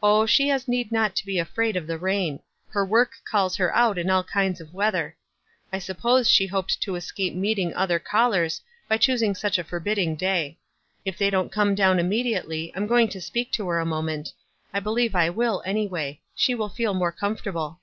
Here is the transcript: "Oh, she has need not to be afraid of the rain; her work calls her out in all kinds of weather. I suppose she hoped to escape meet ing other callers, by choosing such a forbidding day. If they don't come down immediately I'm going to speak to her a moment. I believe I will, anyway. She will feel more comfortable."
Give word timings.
"Oh, 0.00 0.24
she 0.24 0.46
has 0.50 0.68
need 0.68 0.92
not 0.92 1.16
to 1.16 1.26
be 1.26 1.36
afraid 1.40 1.74
of 1.74 1.88
the 1.88 1.98
rain; 1.98 2.38
her 2.68 2.86
work 2.86 3.14
calls 3.28 3.56
her 3.56 3.74
out 3.74 3.98
in 3.98 4.08
all 4.08 4.22
kinds 4.22 4.60
of 4.60 4.72
weather. 4.72 5.16
I 5.72 5.80
suppose 5.80 6.30
she 6.30 6.46
hoped 6.46 6.80
to 6.82 6.94
escape 6.94 7.34
meet 7.34 7.58
ing 7.58 7.74
other 7.74 7.98
callers, 7.98 8.60
by 8.88 8.98
choosing 8.98 9.34
such 9.34 9.58
a 9.58 9.64
forbidding 9.64 10.14
day. 10.14 10.58
If 11.04 11.18
they 11.18 11.28
don't 11.28 11.50
come 11.50 11.74
down 11.74 11.98
immediately 11.98 12.70
I'm 12.76 12.86
going 12.86 13.08
to 13.08 13.20
speak 13.20 13.50
to 13.54 13.66
her 13.66 13.80
a 13.80 13.84
moment. 13.84 14.32
I 14.72 14.78
believe 14.78 15.16
I 15.16 15.28
will, 15.28 15.60
anyway. 15.66 16.20
She 16.36 16.54
will 16.54 16.68
feel 16.68 16.94
more 16.94 17.10
comfortable." 17.10 17.80